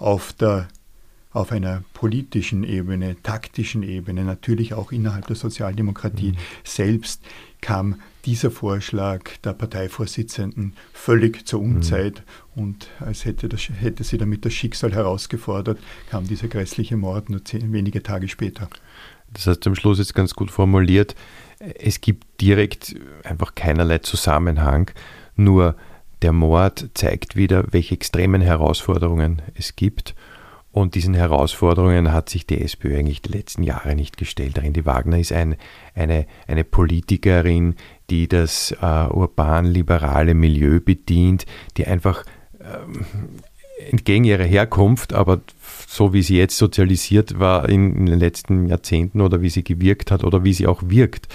auf 0.00 0.32
der 0.32 0.68
auf 1.32 1.52
einer 1.52 1.84
politischen 1.94 2.64
Ebene, 2.64 3.16
taktischen 3.22 3.84
Ebene, 3.84 4.24
natürlich 4.24 4.74
auch 4.74 4.90
innerhalb 4.90 5.28
der 5.28 5.36
Sozialdemokratie 5.36 6.32
mhm. 6.32 6.36
selbst, 6.64 7.22
kam 7.60 8.00
dieser 8.24 8.50
Vorschlag 8.50 9.30
der 9.44 9.52
Parteivorsitzenden 9.52 10.74
völlig 10.92 11.46
zur 11.46 11.62
mhm. 11.62 11.76
Unzeit 11.76 12.24
mhm. 12.54 12.62
und 12.62 12.88
als 12.98 13.24
hätte, 13.24 13.48
das, 13.48 13.68
hätte 13.68 14.02
sie 14.02 14.18
damit 14.18 14.44
das 14.44 14.54
Schicksal 14.54 14.92
herausgefordert, 14.92 15.78
kam 16.10 16.26
dieser 16.26 16.48
grässliche 16.48 16.96
Mord 16.96 17.30
nur 17.30 17.44
zehn, 17.44 17.72
wenige 17.72 18.02
Tage 18.02 18.28
später. 18.28 18.68
Das 19.32 19.46
heißt 19.46 19.64
am 19.68 19.76
Schluss 19.76 19.98
jetzt 19.98 20.14
ganz 20.16 20.34
gut 20.34 20.50
formuliert, 20.50 21.14
es 21.60 22.00
gibt 22.00 22.40
direkt 22.40 22.96
einfach 23.22 23.54
keinerlei 23.54 23.98
Zusammenhang, 23.98 24.90
nur 25.36 25.76
der 26.22 26.32
Mord 26.32 26.90
zeigt 26.94 27.36
wieder, 27.36 27.64
welche 27.70 27.94
extremen 27.94 28.40
Herausforderungen 28.40 29.42
es 29.54 29.76
gibt. 29.76 30.14
Und 30.72 30.94
diesen 30.94 31.14
Herausforderungen 31.14 32.12
hat 32.12 32.28
sich 32.28 32.46
die 32.46 32.60
SPÖ 32.60 32.96
eigentlich 32.96 33.22
die 33.22 33.32
letzten 33.32 33.64
Jahre 33.64 33.96
nicht 33.96 34.16
gestellt. 34.16 34.62
Rendi 34.62 34.86
Wagner 34.86 35.18
ist 35.18 35.32
ein, 35.32 35.56
eine, 35.94 36.26
eine 36.46 36.62
Politikerin, 36.62 37.74
die 38.08 38.28
das 38.28 38.70
äh, 38.80 39.06
urban-liberale 39.06 40.34
Milieu 40.34 40.78
bedient, 40.80 41.46
die 41.76 41.86
einfach 41.86 42.24
ähm, 42.60 43.04
entgegen 43.90 44.24
ihrer 44.24 44.44
Herkunft, 44.44 45.12
aber 45.12 45.40
so 45.86 46.12
wie 46.12 46.22
sie 46.22 46.36
jetzt 46.36 46.56
sozialisiert 46.56 47.38
war 47.38 47.68
in, 47.68 47.96
in, 47.96 48.06
den 48.06 48.20
letzten 48.20 48.66
Jahrzehnten 48.66 49.20
oder 49.20 49.42
wie 49.42 49.50
sie 49.50 49.64
gewirkt 49.64 50.10
hat 50.10 50.22
oder 50.22 50.44
wie 50.44 50.52
sie 50.52 50.66
auch 50.66 50.82
wirkt, 50.86 51.28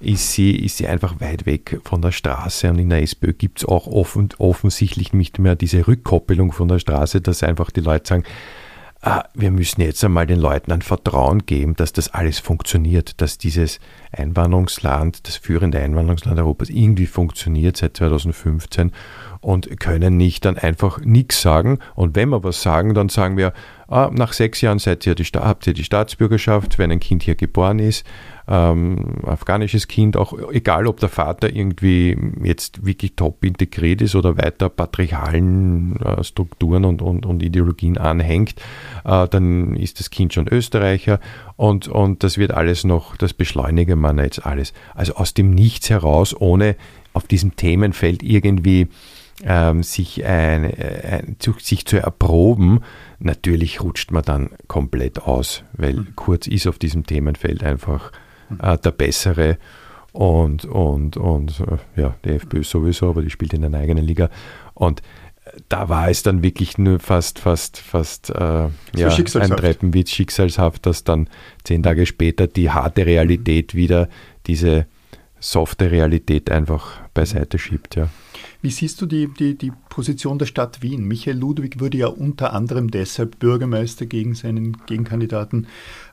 ist 0.00 0.32
sie, 0.32 0.54
ist 0.56 0.76
sie 0.76 0.86
einfach 0.86 1.20
weit 1.20 1.46
weg 1.46 1.80
von 1.84 2.02
der 2.02 2.12
Straße. 2.12 2.68
Und 2.68 2.78
in 2.78 2.90
der 2.90 3.02
SPÖ 3.02 3.32
gibt 3.32 3.60
es 3.60 3.64
auch 3.64 3.86
offen, 3.86 4.28
offensichtlich 4.38 5.12
nicht 5.12 5.38
mehr 5.38 5.56
diese 5.56 5.86
Rückkoppelung 5.86 6.52
von 6.52 6.68
der 6.68 6.78
Straße, 6.78 7.20
dass 7.20 7.42
einfach 7.42 7.70
die 7.70 7.80
Leute 7.80 8.08
sagen, 8.08 8.24
ah, 9.02 9.24
wir 9.34 9.50
müssen 9.50 9.80
jetzt 9.80 10.02
einmal 10.04 10.26
den 10.26 10.38
Leuten 10.38 10.72
ein 10.72 10.82
Vertrauen 10.82 11.44
geben, 11.44 11.74
dass 11.74 11.92
das 11.92 12.14
alles 12.14 12.38
funktioniert, 12.38 13.20
dass 13.20 13.36
dieses 13.36 13.80
Einwanderungsland, 14.12 15.26
das 15.26 15.36
führende 15.36 15.80
Einwanderungsland 15.80 16.38
Europas 16.38 16.70
irgendwie 16.70 17.06
funktioniert 17.06 17.76
seit 17.76 17.96
2015 17.96 18.92
und 19.42 19.78
können 19.80 20.16
nicht 20.16 20.44
dann 20.44 20.56
einfach 20.56 21.00
nichts 21.00 21.42
sagen. 21.42 21.80
Und 21.94 22.16
wenn 22.16 22.30
wir 22.30 22.42
was 22.44 22.62
sagen, 22.62 22.94
dann 22.94 23.08
sagen 23.08 23.36
wir, 23.36 23.52
ah, 23.88 24.08
nach 24.12 24.32
sechs 24.32 24.60
Jahren 24.60 24.78
seid 24.78 25.04
ihr 25.04 25.16
die, 25.16 25.24
habt 25.24 25.66
ihr 25.66 25.74
die 25.74 25.84
Staatsbürgerschaft, 25.84 26.78
wenn 26.78 26.92
ein 26.92 27.00
Kind 27.00 27.24
hier 27.24 27.34
geboren 27.34 27.80
ist, 27.80 28.06
ähm, 28.48 29.16
afghanisches 29.26 29.88
Kind, 29.88 30.16
auch 30.16 30.32
egal 30.52 30.86
ob 30.86 31.00
der 31.00 31.08
Vater 31.08 31.54
irgendwie 31.54 32.16
jetzt 32.42 32.86
wirklich 32.86 33.16
top 33.16 33.44
integriert 33.44 34.00
ist 34.00 34.14
oder 34.14 34.36
weiter 34.36 34.68
patriarchalen 34.68 35.96
äh, 35.96 36.22
Strukturen 36.22 36.84
und, 36.84 37.02
und, 37.02 37.26
und 37.26 37.42
Ideologien 37.42 37.98
anhängt, 37.98 38.54
äh, 39.04 39.26
dann 39.26 39.74
ist 39.74 39.98
das 39.98 40.10
Kind 40.10 40.34
schon 40.34 40.46
Österreicher 40.48 41.18
und, 41.56 41.88
und 41.88 42.22
das 42.22 42.38
wird 42.38 42.52
alles 42.52 42.84
noch, 42.84 43.16
das 43.16 43.34
beschleunigen 43.34 44.00
wir 44.00 44.14
jetzt 44.22 44.46
alles. 44.46 44.72
Also 44.94 45.14
aus 45.16 45.34
dem 45.34 45.50
Nichts 45.50 45.90
heraus, 45.90 46.32
ohne 46.38 46.76
auf 47.12 47.26
diesem 47.26 47.56
Themenfeld 47.56 48.22
irgendwie 48.22 48.88
ähm, 49.44 49.82
sich, 49.82 50.24
ein, 50.24 50.64
ein, 50.64 51.36
zu, 51.38 51.54
sich 51.58 51.86
zu 51.86 51.98
erproben, 51.98 52.80
natürlich 53.18 53.82
rutscht 53.82 54.10
man 54.10 54.22
dann 54.22 54.50
komplett 54.68 55.22
aus, 55.22 55.64
weil 55.72 55.94
mhm. 55.94 56.16
Kurz 56.16 56.46
ist 56.46 56.66
auf 56.66 56.78
diesem 56.78 57.06
Themenfeld 57.06 57.62
einfach 57.64 58.12
mhm. 58.48 58.58
äh, 58.62 58.78
der 58.78 58.92
Bessere. 58.92 59.58
Und, 60.12 60.66
und, 60.66 61.16
und 61.16 61.60
äh, 61.60 62.00
ja, 62.00 62.14
die 62.24 62.30
FPÖ 62.30 62.62
sowieso, 62.62 63.08
aber 63.08 63.22
die 63.22 63.30
spielt 63.30 63.54
in 63.54 63.64
einer 63.64 63.78
eigenen 63.78 64.04
Liga. 64.04 64.28
Und 64.74 65.00
äh, 65.00 65.52
da 65.70 65.88
war 65.88 66.10
es 66.10 66.22
dann 66.22 66.42
wirklich 66.42 66.76
nur 66.76 66.98
fast, 66.98 67.38
fast, 67.38 67.78
fast 67.78 68.28
äh, 68.28 68.68
ja, 68.94 69.08
ein 69.08 69.24
Treppenwitz, 69.24 70.10
schicksalshaft, 70.10 70.84
dass 70.84 71.04
dann 71.04 71.28
zehn 71.64 71.82
Tage 71.82 72.04
später 72.04 72.46
die 72.46 72.70
harte 72.70 73.06
Realität 73.06 73.74
wieder 73.74 74.08
diese 74.46 74.86
softe 75.40 75.90
Realität 75.90 76.50
einfach 76.50 77.00
beiseite 77.14 77.58
schiebt. 77.58 77.96
Ja. 77.96 78.08
Wie 78.62 78.70
siehst 78.70 79.00
du 79.02 79.06
die, 79.06 79.26
die, 79.26 79.58
die 79.58 79.72
Position 79.88 80.38
der 80.38 80.46
Stadt 80.46 80.82
Wien? 80.82 81.04
Michael 81.04 81.36
Ludwig 81.36 81.80
wurde 81.80 81.98
ja 81.98 82.06
unter 82.06 82.52
anderem 82.52 82.92
deshalb 82.92 83.40
Bürgermeister 83.40 84.06
gegen 84.06 84.36
seinen 84.36 84.76
Gegenkandidaten 84.86 85.66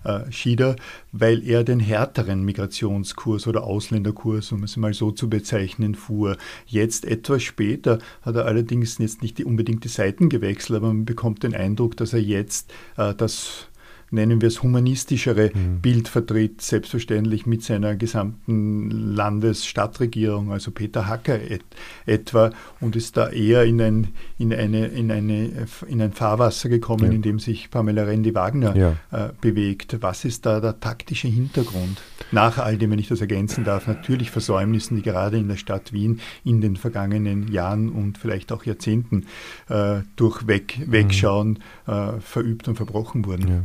äh, 0.04 0.32
Schieder, 0.32 0.76
weil 1.12 1.48
er 1.48 1.64
den 1.64 1.80
härteren 1.80 2.44
Migrationskurs 2.44 3.46
oder 3.46 3.64
Ausländerkurs, 3.64 4.52
um 4.52 4.64
es 4.64 4.78
mal 4.78 4.96
so 4.96 5.12
zu 5.12 5.30
bezeichnen, 5.30 5.94
fuhr. 5.94 6.38
Jetzt 6.66 7.06
etwas 7.06 7.44
später 7.44 8.00
hat 8.24 8.36
er 8.36 8.46
allerdings 8.46 8.98
jetzt 8.98 9.22
nicht 9.22 9.38
die 9.38 9.46
unbedingt 9.46 9.84
die 9.84 9.90
Seiten 9.90 10.28
gewechselt, 10.28 10.78
aber 10.78 10.88
man 10.88 11.06
bekommt 11.06 11.44
den 11.44 11.54
Eindruck, 11.54 11.98
dass 11.98 12.14
er 12.14 12.22
jetzt 12.22 12.74
äh, 12.98 13.14
das 13.14 13.69
nennen 14.12 14.42
wir 14.42 14.48
es, 14.48 14.64
humanistischere 14.64 15.52
mhm. 15.54 15.82
Bild 15.82 16.08
vertritt, 16.08 16.62
selbstverständlich 16.62 17.46
mit 17.46 17.64
seiner 17.64 17.96
gesamten 17.96 18.90
Landesstadtregierung, 18.90 20.52
also 20.52 20.72
Peter 20.72 21.08
Hacker 21.08 21.40
et, 21.40 21.64
etwa, 22.06 22.52
und 22.80 22.96
ist 22.96 23.18
da 23.18 23.30
eher 23.30 23.64
in 23.66 23.82
ein, 23.82 24.08
in 24.38 24.54
eine, 24.54 24.88
in 24.88 25.12
eine, 25.12 25.68
in 25.88 26.02
ein 26.02 26.12
Fahrwasser 26.14 26.70
gekommen, 26.70 27.06
ja. 27.06 27.12
in 27.12 27.22
dem 27.22 27.40
sich 27.40 27.70
Pamela 27.70 28.04
Rendi-Wagner 28.04 28.76
ja. 28.76 28.96
äh, 29.12 29.30
bewegt. 29.42 29.98
Was 30.02 30.26
ist 30.26 30.46
da 30.46 30.60
der 30.60 30.80
taktische 30.80 31.28
Hintergrund? 31.28 32.02
Nach 32.32 32.58
all 32.58 32.78
dem, 32.78 32.92
wenn 32.92 33.00
ich 33.00 33.08
das 33.08 33.22
ergänzen 33.22 33.64
darf, 33.64 33.88
natürlich 33.88 34.32
Versäumnissen, 34.32 34.98
die 34.98 35.04
gerade 35.04 35.38
in 35.38 35.48
der 35.48 35.58
Stadt 35.58 35.94
Wien 35.94 36.20
in 36.44 36.62
den 36.62 36.76
vergangenen 36.76 37.52
Jahren 37.52 37.90
und 37.90 38.18
vielleicht 38.18 38.52
auch 38.52 38.66
Jahrzehnten 38.66 39.26
äh, 39.68 40.02
durch 40.16 40.48
Weg, 40.48 40.80
Wegschauen 40.86 41.60
mhm. 41.88 41.94
äh, 41.94 42.20
verübt 42.20 42.68
und 42.68 42.76
verbrochen 42.76 43.26
wurden. 43.26 43.48
Ja. 43.48 43.64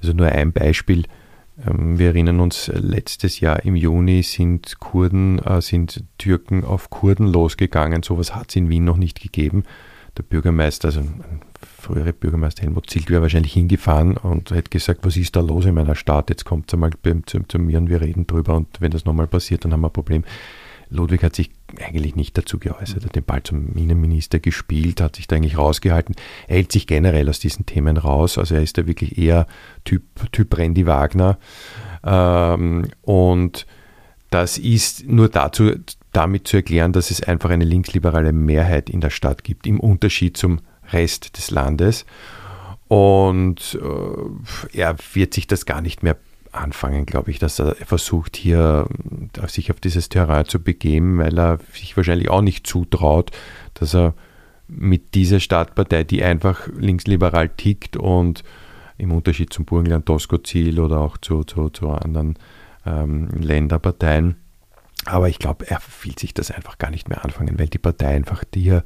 Also 0.00 0.12
nur 0.12 0.26
ein 0.26 0.52
Beispiel. 0.52 1.04
Ähm, 1.66 1.98
wir 1.98 2.08
erinnern 2.08 2.40
uns, 2.40 2.70
letztes 2.72 3.40
Jahr 3.40 3.64
im 3.64 3.76
Juni 3.76 4.22
sind 4.22 4.78
Kurden, 4.80 5.38
äh, 5.38 5.60
sind 5.60 6.04
Türken 6.18 6.64
auf 6.64 6.90
Kurden 6.90 7.26
losgegangen. 7.26 8.02
Sowas 8.02 8.34
hat 8.34 8.50
es 8.50 8.56
in 8.56 8.68
Wien 8.68 8.84
noch 8.84 8.96
nicht 8.96 9.20
gegeben. 9.20 9.64
Der 10.16 10.22
Bürgermeister, 10.22 10.88
also 10.88 11.00
ein 11.00 11.40
früherer 11.60 12.12
Bürgermeister 12.12 12.62
Helmut 12.62 12.88
Zilt, 12.88 13.10
wäre 13.10 13.22
wahrscheinlich 13.22 13.52
hingefahren 13.52 14.16
und 14.16 14.50
hätte 14.52 14.70
gesagt, 14.70 15.00
was 15.02 15.16
ist 15.16 15.34
da 15.34 15.40
los 15.40 15.64
in 15.64 15.74
meiner 15.74 15.96
Stadt? 15.96 16.30
Jetzt 16.30 16.44
kommt 16.44 16.68
es 16.68 16.74
einmal 16.74 16.90
zu, 17.26 17.40
zu 17.40 17.58
mir 17.58 17.78
und 17.78 17.88
wir 17.88 18.00
reden 18.00 18.26
drüber 18.26 18.54
und 18.54 18.80
wenn 18.80 18.92
das 18.92 19.04
nochmal 19.04 19.26
passiert, 19.26 19.64
dann 19.64 19.72
haben 19.72 19.80
wir 19.80 19.88
ein 19.88 19.92
Problem. 19.92 20.24
Ludwig 20.90 21.22
hat 21.22 21.34
sich 21.34 21.50
eigentlich 21.80 22.16
nicht 22.16 22.36
dazu 22.38 22.58
geäußert, 22.58 23.04
hat 23.04 23.16
den 23.16 23.24
Ball 23.24 23.42
zum 23.42 23.74
Innenminister 23.74 24.38
gespielt, 24.38 25.00
hat 25.00 25.16
sich 25.16 25.26
da 25.26 25.36
eigentlich 25.36 25.58
rausgehalten. 25.58 26.14
Er 26.46 26.56
hält 26.56 26.72
sich 26.72 26.86
generell 26.86 27.28
aus 27.28 27.40
diesen 27.40 27.66
Themen 27.66 27.96
raus, 27.96 28.38
also 28.38 28.54
er 28.54 28.62
ist 28.62 28.78
da 28.78 28.86
wirklich 28.86 29.18
eher 29.18 29.46
Typ, 29.84 30.02
typ 30.32 30.56
Randy 30.56 30.86
Wagner. 30.86 31.38
Ähm, 32.04 32.88
und 33.02 33.66
das 34.30 34.58
ist 34.58 35.06
nur 35.06 35.28
dazu, 35.28 35.72
damit 36.12 36.48
zu 36.48 36.56
erklären, 36.56 36.92
dass 36.92 37.10
es 37.10 37.22
einfach 37.22 37.50
eine 37.50 37.64
linksliberale 37.64 38.32
Mehrheit 38.32 38.90
in 38.90 39.00
der 39.00 39.10
Stadt 39.10 39.44
gibt, 39.44 39.66
im 39.66 39.80
Unterschied 39.80 40.36
zum 40.36 40.60
Rest 40.92 41.36
des 41.36 41.50
Landes. 41.50 42.04
Und 42.88 43.78
äh, 43.80 44.78
er 44.78 44.96
wird 45.14 45.34
sich 45.34 45.46
das 45.46 45.66
gar 45.66 45.80
nicht 45.80 46.02
mehr 46.02 46.16
anfangen, 46.54 47.06
glaube 47.06 47.30
ich, 47.30 47.38
dass 47.38 47.58
er 47.58 47.74
versucht, 47.74 48.36
hier 48.36 48.86
sich 49.46 49.70
auf 49.70 49.80
dieses 49.80 50.08
Terrain 50.08 50.46
zu 50.46 50.62
begeben, 50.62 51.18
weil 51.18 51.38
er 51.38 51.58
sich 51.72 51.96
wahrscheinlich 51.96 52.30
auch 52.30 52.42
nicht 52.42 52.66
zutraut, 52.66 53.30
dass 53.74 53.94
er 53.94 54.14
mit 54.68 55.14
dieser 55.14 55.40
Staatspartei, 55.40 56.04
die 56.04 56.22
einfach 56.22 56.68
linksliberal 56.74 57.50
tickt 57.50 57.96
und 57.96 58.42
im 58.96 59.12
Unterschied 59.12 59.52
zum 59.52 59.64
Burgenland 59.64 60.06
Tosco-Ziel 60.06 60.80
oder 60.80 61.00
auch 61.00 61.18
zu, 61.18 61.44
zu, 61.44 61.68
zu 61.68 61.90
anderen 61.90 62.38
ähm, 62.86 63.28
Länderparteien. 63.40 64.36
Aber 65.06 65.28
ich 65.28 65.38
glaube, 65.38 65.68
er 65.68 65.80
will 66.02 66.18
sich 66.18 66.32
das 66.32 66.50
einfach 66.50 66.78
gar 66.78 66.90
nicht 66.90 67.08
mehr 67.08 67.24
anfangen, 67.24 67.58
weil 67.58 67.66
die 67.66 67.78
Partei 67.78 68.14
einfach 68.14 68.44
hier 68.54 68.84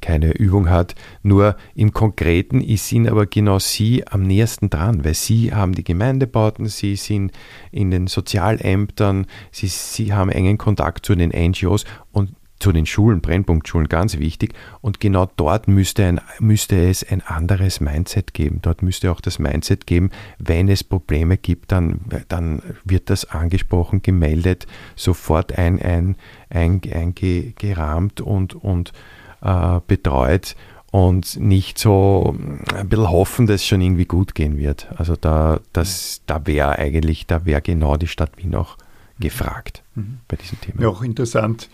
keine 0.00 0.32
Übung 0.32 0.68
hat. 0.68 0.94
Nur 1.22 1.56
im 1.74 1.92
Konkreten 1.92 2.60
ist 2.60 2.90
Ihnen 2.92 3.08
aber 3.08 3.26
genau 3.26 3.58
Sie 3.58 4.06
am 4.06 4.22
nächsten 4.22 4.70
dran, 4.70 5.04
weil 5.04 5.14
Sie 5.14 5.54
haben 5.54 5.74
die 5.74 5.84
Gemeindebauten, 5.84 6.66
Sie 6.66 6.96
sind 6.96 7.32
in 7.70 7.90
den 7.90 8.06
Sozialämtern, 8.06 9.26
Sie, 9.50 9.68
Sie 9.68 10.12
haben 10.12 10.30
engen 10.30 10.58
Kontakt 10.58 11.06
zu 11.06 11.14
den 11.14 11.30
NGOs 11.30 11.84
und 12.12 12.34
zu 12.58 12.72
den 12.72 12.86
Schulen, 12.86 13.20
Brennpunktschulen, 13.20 13.88
ganz 13.88 14.18
wichtig. 14.18 14.54
Und 14.80 15.00
genau 15.00 15.30
dort 15.36 15.68
müsste, 15.68 16.04
ein, 16.04 16.20
müsste 16.40 16.88
es 16.88 17.08
ein 17.08 17.22
anderes 17.22 17.80
Mindset 17.80 18.34
geben. 18.34 18.58
Dort 18.62 18.82
müsste 18.82 19.12
auch 19.12 19.20
das 19.20 19.38
Mindset 19.38 19.86
geben, 19.86 20.10
wenn 20.38 20.68
es 20.68 20.82
Probleme 20.82 21.36
gibt, 21.36 21.72
dann, 21.72 22.00
dann 22.28 22.62
wird 22.84 23.10
das 23.10 23.26
angesprochen, 23.26 24.02
gemeldet, 24.02 24.66
sofort 24.96 25.56
ein, 25.56 25.80
ein, 25.80 26.16
ein, 26.50 26.80
eingerahmt 26.84 28.20
und, 28.20 28.54
und 28.54 28.92
äh, 29.42 29.80
betreut 29.86 30.56
und 30.90 31.38
nicht 31.38 31.78
so 31.78 32.34
ein 32.74 32.88
bisschen 32.88 33.10
hoffen, 33.10 33.46
dass 33.46 33.56
es 33.56 33.66
schon 33.66 33.80
irgendwie 33.80 34.06
gut 34.06 34.34
gehen 34.34 34.56
wird. 34.56 34.88
Also 34.96 35.16
da, 35.16 35.60
da 35.72 36.46
wäre 36.46 36.78
eigentlich, 36.78 37.26
da 37.26 37.44
wäre 37.44 37.60
genau 37.60 37.96
die 37.96 38.06
Stadt 38.06 38.36
Wien 38.36 38.54
auch 38.54 38.76
gefragt 39.20 39.82
mhm. 39.94 40.20
bei 40.28 40.36
diesem 40.36 40.60
Thema. 40.60 40.82
Ja, 40.82 40.88
auch 40.88 41.02
interessant 41.02 41.68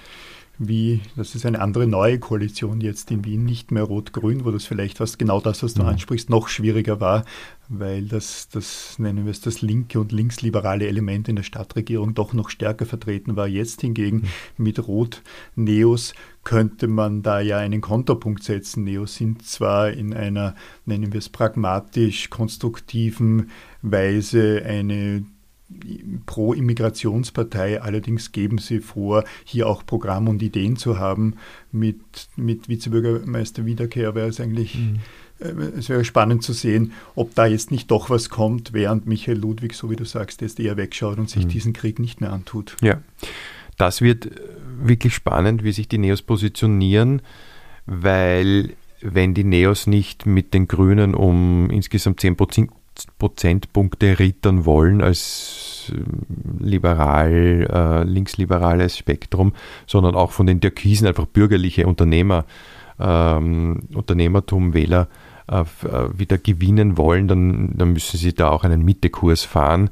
wie, 0.58 1.00
das 1.16 1.34
ist 1.34 1.44
eine 1.46 1.60
andere 1.60 1.86
neue 1.86 2.18
Koalition 2.18 2.80
jetzt 2.80 3.10
in 3.10 3.24
Wien, 3.24 3.44
nicht 3.44 3.72
mehr 3.72 3.82
rot-grün, 3.82 4.44
wo 4.44 4.52
das 4.52 4.64
vielleicht 4.64 5.00
was 5.00 5.18
genau 5.18 5.40
das, 5.40 5.62
was 5.62 5.74
du 5.74 5.82
mhm. 5.82 5.88
ansprichst, 5.88 6.30
noch 6.30 6.48
schwieriger 6.48 7.00
war, 7.00 7.24
weil 7.68 8.04
das, 8.04 8.48
das, 8.48 8.98
nennen 8.98 9.24
wir 9.24 9.32
es, 9.32 9.40
das 9.40 9.62
linke 9.62 9.98
und 9.98 10.12
linksliberale 10.12 10.86
Element 10.86 11.28
in 11.28 11.36
der 11.36 11.42
Stadtregierung 11.42 12.14
doch 12.14 12.34
noch 12.34 12.50
stärker 12.50 12.86
vertreten 12.86 13.34
war. 13.34 13.48
Jetzt 13.48 13.80
hingegen 13.80 14.18
mhm. 14.56 14.64
mit 14.64 14.86
Rot-Neos 14.86 16.14
könnte 16.44 16.86
man 16.86 17.22
da 17.22 17.40
ja 17.40 17.58
einen 17.58 17.80
Konterpunkt 17.80 18.44
setzen. 18.44 18.84
Neos 18.84 19.16
sind 19.16 19.44
zwar 19.44 19.90
in 19.90 20.14
einer, 20.14 20.54
nennen 20.84 21.12
wir 21.12 21.18
es, 21.18 21.30
pragmatisch 21.30 22.30
konstruktiven 22.30 23.50
Weise 23.82 24.62
eine 24.64 25.24
Pro-Immigrationspartei. 26.26 27.80
Allerdings 27.80 28.32
geben 28.32 28.58
sie 28.58 28.80
vor, 28.80 29.24
hier 29.44 29.66
auch 29.66 29.84
Programm 29.84 30.28
und 30.28 30.42
Ideen 30.42 30.76
zu 30.76 30.98
haben. 30.98 31.36
Mit, 31.72 31.98
mit 32.36 32.68
Vizebürgermeister 32.68 33.64
Wiederkehr 33.64 34.14
wäre 34.14 34.28
es 34.28 34.40
eigentlich, 34.40 34.76
mhm. 34.76 35.00
äh, 35.40 35.78
es 35.78 35.88
wäre 35.88 36.04
spannend 36.04 36.42
zu 36.42 36.52
sehen, 36.52 36.92
ob 37.14 37.34
da 37.34 37.46
jetzt 37.46 37.70
nicht 37.70 37.90
doch 37.90 38.10
was 38.10 38.28
kommt, 38.28 38.72
während 38.72 39.06
Michael 39.06 39.38
Ludwig, 39.38 39.74
so 39.74 39.90
wie 39.90 39.96
du 39.96 40.04
sagst, 40.04 40.42
jetzt 40.42 40.60
eher 40.60 40.76
wegschaut 40.76 41.18
und 41.18 41.30
sich 41.30 41.46
mhm. 41.46 41.50
diesen 41.50 41.72
Krieg 41.72 41.98
nicht 41.98 42.20
mehr 42.20 42.32
antut. 42.32 42.76
Ja, 42.82 43.00
das 43.76 44.00
wird 44.00 44.30
wirklich 44.82 45.14
spannend, 45.14 45.64
wie 45.64 45.72
sich 45.72 45.88
die 45.88 45.98
Neos 45.98 46.22
positionieren, 46.22 47.22
weil 47.86 48.74
wenn 49.00 49.34
die 49.34 49.44
Neos 49.44 49.86
nicht 49.86 50.26
mit 50.26 50.54
den 50.54 50.68
Grünen 50.68 51.14
um 51.14 51.68
insgesamt 51.70 52.20
10 52.20 52.36
Prozentpunkte 53.18 54.18
rittern 54.18 54.64
wollen 54.64 55.02
als 55.02 55.92
äh, 55.92 56.62
liberal, 56.62 57.68
äh, 57.70 58.04
linksliberales 58.04 58.98
Spektrum, 58.98 59.52
sondern 59.86 60.14
auch 60.14 60.32
von 60.32 60.46
den 60.46 60.60
Türkisen 60.60 61.06
einfach 61.06 61.26
bürgerliche 61.26 61.86
Unternehmer, 61.86 62.44
ähm, 62.98 63.80
Unternehmertum, 63.94 64.74
Wähler 64.74 65.08
äh, 65.46 65.60
äh, 65.60 66.18
wieder 66.18 66.38
gewinnen 66.38 66.96
wollen, 66.96 67.28
dann, 67.28 67.76
dann 67.76 67.92
müssen 67.92 68.16
sie 68.16 68.32
da 68.32 68.48
auch 68.48 68.64
einen 68.64 68.82
Mittekurs 68.82 69.44
fahren. 69.44 69.90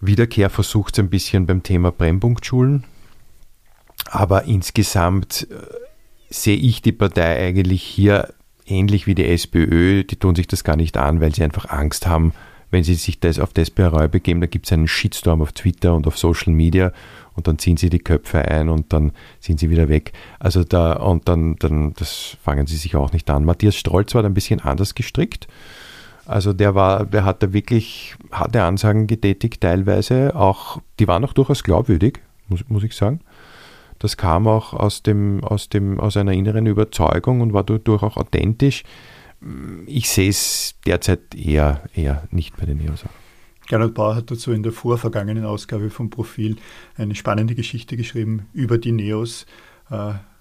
Wiederkehr 0.00 0.50
versucht 0.50 0.94
es 0.94 0.98
ein 0.98 1.08
bisschen 1.08 1.46
beim 1.46 1.62
Thema 1.62 1.92
Brennpunktschulen, 1.92 2.84
aber 4.10 4.44
insgesamt 4.44 5.46
äh, 5.50 5.54
sehe 6.30 6.56
ich 6.56 6.82
die 6.82 6.92
Partei 6.92 7.46
eigentlich 7.46 7.82
hier 7.82 8.34
ähnlich 8.66 9.06
wie 9.06 9.14
die 9.14 9.26
SPÖ, 9.26 10.04
die 10.04 10.16
tun 10.16 10.34
sich 10.34 10.46
das 10.46 10.64
gar 10.64 10.76
nicht 10.76 10.96
an, 10.96 11.20
weil 11.20 11.34
sie 11.34 11.44
einfach 11.44 11.70
Angst 11.70 12.06
haben, 12.06 12.32
wenn 12.70 12.84
sie 12.84 12.94
sich 12.94 13.20
das 13.20 13.38
auf 13.38 13.52
das 13.52 13.70
begeben, 13.70 14.40
da 14.40 14.46
gibt 14.46 14.66
es 14.66 14.72
einen 14.72 14.88
Shitstorm 14.88 15.42
auf 15.42 15.52
Twitter 15.52 15.94
und 15.94 16.06
auf 16.06 16.18
Social 16.18 16.52
Media 16.52 16.92
und 17.34 17.46
dann 17.46 17.58
ziehen 17.58 17.76
sie 17.76 17.88
die 17.88 18.00
Köpfe 18.00 18.38
ein 18.38 18.68
und 18.68 18.92
dann 18.92 19.12
sind 19.40 19.60
sie 19.60 19.70
wieder 19.70 19.88
weg. 19.88 20.12
Also 20.40 20.64
da, 20.64 20.94
und 20.94 21.28
dann, 21.28 21.56
dann, 21.56 21.94
das 21.94 22.36
fangen 22.42 22.66
sie 22.66 22.76
sich 22.76 22.96
auch 22.96 23.12
nicht 23.12 23.30
an. 23.30 23.44
Matthias 23.44 23.76
Strolz 23.76 24.14
war 24.14 24.22
da 24.22 24.28
ein 24.28 24.34
bisschen 24.34 24.60
anders 24.60 24.94
gestrickt. 24.94 25.46
Also 26.26 26.52
der 26.52 26.74
war, 26.74 27.04
der 27.04 27.24
hat 27.24 27.42
da 27.42 27.52
wirklich 27.52 28.16
harte 28.32 28.62
Ansagen 28.62 29.06
getätigt, 29.06 29.60
teilweise 29.60 30.34
auch, 30.34 30.80
die 30.98 31.06
waren 31.06 31.24
auch 31.24 31.32
durchaus 31.32 31.62
glaubwürdig, 31.64 32.20
muss, 32.48 32.64
muss 32.68 32.82
ich 32.82 32.94
sagen. 32.94 33.20
Das 34.04 34.18
kam 34.18 34.46
auch 34.46 34.74
aus, 34.74 35.02
dem, 35.02 35.42
aus, 35.42 35.70
dem, 35.70 35.98
aus 35.98 36.18
einer 36.18 36.34
inneren 36.34 36.66
Überzeugung 36.66 37.40
und 37.40 37.54
war 37.54 37.64
dadurch 37.64 38.02
auch 38.02 38.18
authentisch. 38.18 38.82
Ich 39.86 40.10
sehe 40.10 40.28
es 40.28 40.74
derzeit 40.84 41.34
eher, 41.34 41.84
eher 41.94 42.28
nicht 42.30 42.54
bei 42.58 42.66
den 42.66 42.76
Neos. 42.76 43.06
Gernot 43.66 43.94
Bauer 43.94 44.16
hat 44.16 44.30
dazu 44.30 44.52
in 44.52 44.62
der 44.62 44.72
vorvergangenen 44.72 45.46
Ausgabe 45.46 45.88
vom 45.88 46.10
Profil 46.10 46.56
eine 46.96 47.14
spannende 47.14 47.54
Geschichte 47.54 47.96
geschrieben 47.96 48.44
über 48.52 48.76
die 48.76 48.92
Neos. 48.92 49.46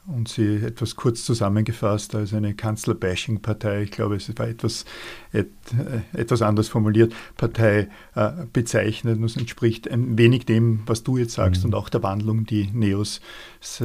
Und 0.05 0.27
sie 0.27 0.57
etwas 0.57 0.97
kurz 0.97 1.23
zusammengefasst 1.23 2.13
als 2.13 2.33
eine 2.33 2.53
Kanzler-Bashing-Partei. 2.53 3.83
Ich 3.83 3.91
glaube, 3.91 4.17
es 4.17 4.37
war 4.37 4.47
etwas, 4.49 4.83
et, 5.31 5.49
äh, 5.71 6.19
etwas 6.19 6.41
anders 6.41 6.67
formuliert, 6.67 7.13
Partei 7.37 7.87
äh, 8.15 8.31
bezeichnet 8.51 9.17
und 9.17 9.23
es 9.23 9.37
entspricht 9.37 9.89
ein 9.89 10.17
wenig 10.17 10.45
dem, 10.45 10.81
was 10.87 11.03
du 11.03 11.17
jetzt 11.17 11.35
sagst 11.35 11.63
mhm. 11.63 11.69
und 11.69 11.75
auch 11.75 11.87
der 11.87 12.03
Wandlung, 12.03 12.45
die 12.45 12.69
Neos 12.73 13.21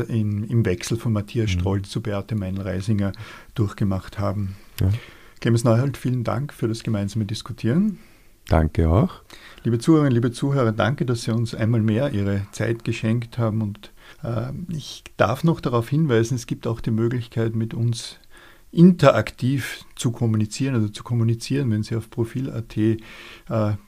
in, 0.09 0.43
im 0.43 0.67
Wechsel 0.67 0.97
von 0.97 1.13
Matthias 1.13 1.55
mhm. 1.55 1.61
Stroll 1.61 1.83
zu 1.83 2.03
Beate 2.03 2.35
Meinl-Reisinger 2.35 3.13
durchgemacht 3.55 4.19
haben. 4.19 4.57
Ja. 4.81 4.91
Clemens 5.41 5.63
Neuhold, 5.63 5.97
vielen 5.97 6.25
Dank 6.25 6.53
für 6.53 6.67
das 6.67 6.83
gemeinsame 6.83 7.27
Diskutieren. 7.27 7.99
Danke 8.49 8.89
auch. 8.89 9.21
Liebe 9.63 9.79
Zuhörerinnen, 9.79 10.15
liebe 10.15 10.33
Zuhörer, 10.33 10.73
danke, 10.73 11.05
dass 11.05 11.23
Sie 11.23 11.31
uns 11.31 11.55
einmal 11.55 11.83
mehr 11.83 12.13
Ihre 12.13 12.47
Zeit 12.51 12.83
geschenkt 12.83 13.39
haben 13.39 13.63
und 13.63 13.93
ich 14.69 15.05
darf 15.17 15.45
noch 15.45 15.61
darauf 15.61 15.89
hinweisen, 15.89 16.35
es 16.35 16.47
gibt 16.47 16.67
auch 16.67 16.81
die 16.81 16.91
Möglichkeit, 16.91 17.55
mit 17.55 17.73
uns 17.75 18.19
interaktiv 18.71 19.85
zu 19.95 20.13
kommunizieren 20.13 20.77
oder 20.77 20.93
zu 20.93 21.03
kommunizieren. 21.03 21.71
Wenn 21.71 21.83
Sie 21.83 21.97
auf 21.97 22.11
Profil.at 22.11 22.77
äh, 22.77 22.97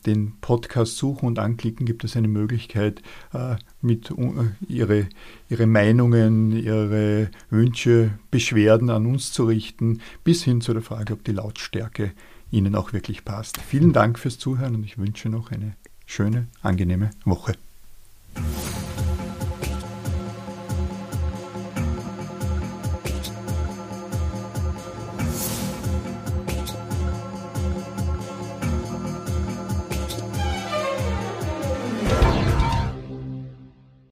den 0.07 0.33
Podcast 0.41 0.97
suchen 0.97 1.27
und 1.27 1.39
anklicken, 1.39 1.85
gibt 1.85 2.03
es 2.05 2.17
eine 2.17 2.29
Möglichkeit, 2.29 3.03
äh, 3.33 3.57
mit 3.83 4.11
uh, 4.11 4.47
ihre, 4.69 5.09
ihre 5.49 5.67
Meinungen, 5.67 6.53
Ihre 6.53 7.31
Wünsche, 7.51 8.13
Beschwerden 8.31 8.91
an 8.91 9.07
uns 9.07 9.33
zu 9.33 9.45
richten, 9.45 10.01
bis 10.25 10.43
hin 10.45 10.61
zu 10.61 10.73
der 10.73 10.83
Frage, 10.83 11.13
ob 11.13 11.25
die 11.25 11.33
Lautstärke 11.33 12.13
Ihnen 12.51 12.75
auch 12.75 12.93
wirklich 12.93 13.25
passt. 13.25 13.59
Vielen 13.59 13.93
Dank 13.93 14.19
fürs 14.19 14.39
Zuhören 14.39 14.75
und 14.75 14.85
ich 14.85 14.99
wünsche 14.99 15.29
noch 15.29 15.51
eine 15.51 15.75
schöne, 16.07 16.47
angenehme 16.63 17.11
Woche. 17.25 17.55